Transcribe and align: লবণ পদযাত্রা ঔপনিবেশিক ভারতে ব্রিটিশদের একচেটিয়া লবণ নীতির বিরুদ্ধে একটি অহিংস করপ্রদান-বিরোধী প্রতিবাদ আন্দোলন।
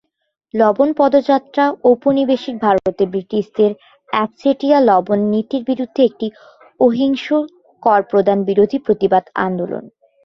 লবণ 0.53 0.89
পদযাত্রা 0.97 1.65
ঔপনিবেশিক 1.83 2.55
ভারতে 2.65 3.03
ব্রিটিশদের 3.11 3.71
একচেটিয়া 4.09 4.77
লবণ 4.89 5.19
নীতির 5.33 5.63
বিরুদ্ধে 5.69 6.01
একটি 6.05 6.27
অহিংস 6.79 7.25
করপ্রদান-বিরোধী 7.83 8.77
প্রতিবাদ 8.85 9.23
আন্দোলন। 9.45 9.83